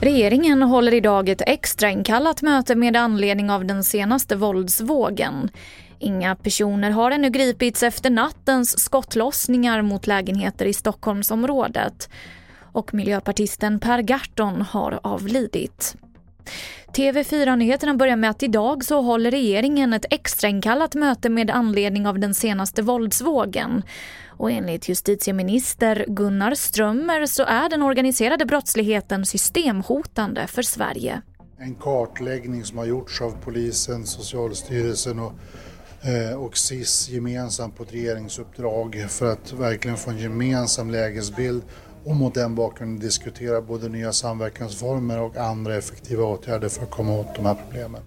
Regeringen 0.00 0.62
håller 0.62 0.94
idag 0.94 1.28
ett 1.28 1.42
extrainkallat 1.46 2.42
möte 2.42 2.74
med 2.74 2.96
anledning 2.96 3.50
av 3.50 3.64
den 3.64 3.84
senaste 3.84 4.36
våldsvågen. 4.36 5.50
Inga 5.98 6.36
personer 6.36 6.90
har 6.90 7.10
ännu 7.10 7.30
gripits 7.30 7.82
efter 7.82 8.10
nattens 8.10 8.78
skottlossningar 8.78 9.82
mot 9.82 10.06
lägenheter 10.06 10.66
i 10.66 10.72
Stockholmsområdet. 10.72 12.10
Och 12.72 12.94
miljöpartisten 12.94 13.80
Per 13.80 14.02
Gahrton 14.02 14.62
har 14.62 15.00
avlidit. 15.02 15.96
TV4-nyheterna 16.92 17.94
börjar 17.94 18.16
med 18.16 18.30
att 18.30 18.42
idag 18.42 18.84
så 18.84 19.00
håller 19.02 19.30
regeringen 19.30 19.92
ett 19.92 20.04
extrainkallat 20.10 20.94
möte 20.94 21.28
med 21.28 21.50
anledning 21.50 22.06
av 22.06 22.18
den 22.18 22.34
senaste 22.34 22.82
våldsvågen. 22.82 23.82
Och 24.26 24.50
enligt 24.50 24.88
justitieminister 24.88 26.04
Gunnar 26.08 26.54
Strömmer 26.54 27.26
så 27.26 27.42
är 27.42 27.68
den 27.68 27.82
organiserade 27.82 28.46
brottsligheten 28.46 29.26
systemhotande 29.26 30.46
för 30.46 30.62
Sverige. 30.62 31.22
En 31.58 31.74
kartläggning 31.74 32.64
som 32.64 32.78
har 32.78 32.84
gjorts 32.84 33.20
av 33.20 33.36
polisen, 33.44 34.06
Socialstyrelsen 34.06 35.18
och, 35.18 35.32
eh, 36.02 36.38
och 36.38 36.56
SIS 36.56 37.08
gemensamt 37.08 37.76
på 37.76 37.82
ett 37.82 37.92
regeringsuppdrag 37.92 39.06
för 39.08 39.32
att 39.32 39.52
verkligen 39.52 39.96
få 39.96 40.10
en 40.10 40.18
gemensam 40.18 40.90
lägesbild 40.90 41.62
och 42.04 42.16
mot 42.16 42.34
den 42.34 42.54
bakgrunden 42.54 43.00
diskutera 43.00 43.60
både 43.60 43.88
nya 43.88 44.12
samverkansformer 44.12 45.20
och 45.20 45.36
andra 45.36 45.76
effektiva 45.76 46.24
åtgärder 46.24 46.68
för 46.68 46.82
att 46.82 46.90
komma 46.90 47.12
åt 47.12 47.34
de 47.34 47.46
här 47.46 47.54
problemen. 47.54 48.02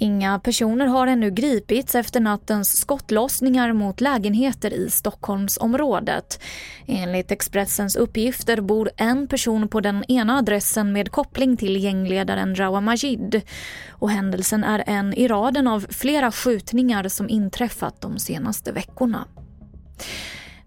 Inga 0.00 0.38
personer 0.38 0.86
har 0.86 1.06
ännu 1.06 1.30
gripits 1.30 1.94
efter 1.94 2.20
nattens 2.20 2.76
skottlossningar 2.76 3.72
mot 3.72 4.00
lägenheter 4.00 4.72
i 4.72 4.90
Stockholmsområdet. 4.90 6.40
Enligt 6.86 7.30
Expressens 7.30 7.96
uppgifter 7.96 8.60
bor 8.60 8.90
en 8.96 9.28
person 9.28 9.68
på 9.68 9.80
den 9.80 10.04
ena 10.08 10.38
adressen 10.38 10.92
med 10.92 11.10
koppling 11.10 11.56
till 11.56 11.84
gängledaren 11.84 12.54
Rawa 12.54 12.80
Majid. 12.80 13.42
Och 13.90 14.10
händelsen 14.10 14.64
är 14.64 14.84
en 14.86 15.14
i 15.14 15.28
raden 15.28 15.68
av 15.68 15.86
flera 15.90 16.32
skjutningar 16.32 17.08
som 17.08 17.28
inträffat 17.28 18.00
de 18.00 18.18
senaste 18.18 18.72
veckorna. 18.72 19.24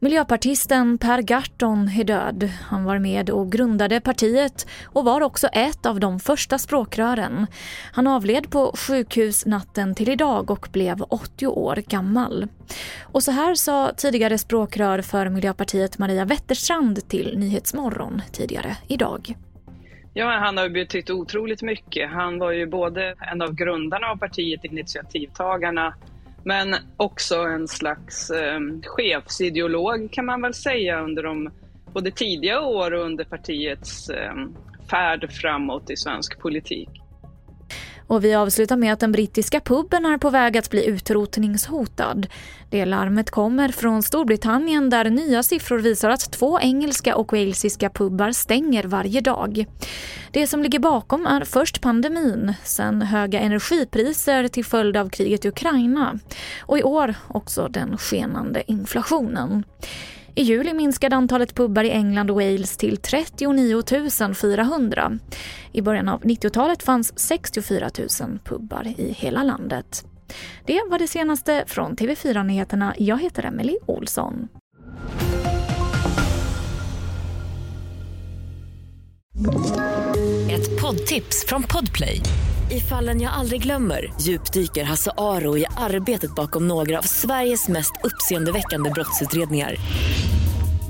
Miljöpartisten 0.04 0.98
Per 0.98 1.22
Gahrton 1.22 1.90
är 2.00 2.04
död. 2.04 2.50
Han 2.70 2.84
var 2.84 3.00
med 3.00 3.30
och 3.30 3.52
grundade 3.52 4.02
partiet 4.02 4.68
och 4.86 5.06
var 5.06 5.22
också 5.22 5.48
ett 5.48 5.86
av 5.86 6.00
de 6.00 6.20
första 6.20 6.58
språkrören. 6.58 7.48
Han 7.94 8.08
avled 8.08 8.50
på 8.52 8.74
sjukhus 8.78 9.46
natten 9.46 9.96
till 9.96 10.10
idag 10.10 10.52
och 10.52 10.68
blev 10.72 11.02
80 11.10 11.48
år 11.48 11.76
gammal. 11.88 12.48
Och 13.02 13.24
så 13.24 13.32
här 13.32 13.56
sa 13.56 13.92
tidigare 13.98 14.38
språkrör 14.38 15.02
för 15.02 15.30
Miljöpartiet 15.30 15.98
Maria 15.98 16.26
Wetterstrand 16.26 17.10
till 17.10 17.38
Nyhetsmorgon 17.38 18.22
tidigare 18.32 18.78
idag. 18.88 19.36
Ja, 20.14 20.26
han 20.26 20.58
har 20.58 20.70
betytt 20.70 21.10
otroligt 21.10 21.62
mycket. 21.62 22.10
Han 22.10 22.40
var 22.40 22.52
ju 22.52 22.66
både 22.66 23.16
en 23.32 23.42
av 23.42 23.54
grundarna 23.54 24.08
av 24.08 24.16
partiet, 24.16 24.64
initiativtagarna 24.64 25.94
men 26.44 26.76
också 26.98 27.36
en 27.36 27.68
slags 27.68 28.30
eh, 28.30 28.60
chefsideolog 28.84 30.12
kan 30.12 30.26
man 30.26 30.42
väl 30.42 30.54
säga 30.54 31.02
under 31.02 31.24
de 31.24 31.52
både 31.94 32.12
tidiga 32.12 32.62
år 32.62 32.94
och 32.94 33.06
under 33.06 33.24
partiets 33.24 34.10
eh, 34.10 34.34
färd 34.90 35.32
framåt 35.32 35.90
i 35.90 35.98
svensk 35.98 36.40
politik. 36.40 37.01
Och 38.12 38.24
vi 38.26 38.34
avslutar 38.34 38.78
med 38.78 38.94
att 38.94 39.00
den 39.00 39.12
brittiska 39.12 39.60
puben 39.60 40.06
är 40.06 40.18
på 40.18 40.30
väg 40.30 40.58
att 40.58 40.70
bli 40.70 40.86
utrotningshotad. 40.86 42.28
Det 42.70 42.86
larmet 42.86 43.30
kommer 43.32 43.70
från 43.70 44.04
Storbritannien 44.04 44.90
där 44.90 45.10
nya 45.10 45.44
siffror 45.44 45.80
visar 45.80 46.10
att 46.10 46.32
två 46.32 46.60
engelska 46.60 47.16
och 47.16 47.34
walesiska 47.34 47.90
pubar 47.90 48.32
stänger 48.32 48.84
varje 48.84 49.22
dag. 49.22 49.66
Det 50.32 50.48
som 50.48 50.64
ligger 50.64 50.80
bakom 50.80 51.26
är 51.26 51.42
först 51.46 51.82
pandemin, 51.82 52.54
sen 52.64 53.02
höga 53.02 53.40
energipriser 53.40 54.48
till 54.48 54.66
följd 54.66 54.98
av 54.98 55.10
kriget 55.10 55.46
i 55.46 55.48
Ukraina 55.48 56.20
och 56.62 56.80
i 56.80 56.84
år 56.84 57.16
också 57.28 57.68
den 57.68 57.98
skenande 57.98 58.64
inflationen. 58.72 59.64
I 60.36 60.42
juli 60.42 60.74
minskade 60.74 61.16
antalet 61.16 61.56
pubbar 61.56 61.84
i 61.84 61.92
England 61.92 62.30
och 62.30 62.36
Wales 62.36 62.78
till 62.78 62.98
39 62.98 63.84
400. 64.34 65.20
I 65.72 65.82
början 65.82 66.10
av 66.10 66.22
90-talet 66.22 66.84
fanns 66.84 67.20
64 67.20 67.90
000 68.22 68.40
pubbar 68.44 68.88
i 68.98 69.14
hela 69.14 69.44
landet. 69.44 70.06
Det 70.66 70.82
var 70.90 71.00
det 71.00 71.08
senaste 71.08 71.64
från 71.68 71.96
TV4 71.96 72.44
Nyheterna. 72.44 72.96
Jag 72.98 73.22
heter 73.22 73.46
Emily 73.46 73.78
Olsson. 73.86 74.48
Ett 80.52 80.82
poddtips 80.82 81.46
från 81.48 81.64
Podplay. 81.64 82.22
I 82.72 82.80
fallen 82.80 83.22
jag 83.22 83.34
aldrig 83.34 83.64
glömmer 83.64 84.14
djupdyker 84.22 84.84
Hasse 84.84 85.12
Aro 85.18 85.58
i 85.58 85.66
arbetet 85.78 86.36
bakom 86.36 86.68
några 86.68 86.98
av 87.00 87.02
Sveriges 87.02 87.68
mest 87.68 87.94
uppseendeväckande 88.04 88.90
brottsutredningar 88.90 89.76